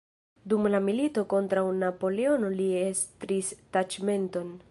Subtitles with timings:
[0.53, 4.53] Dum la milito kontraŭ Napoleono li estris taĉmenton.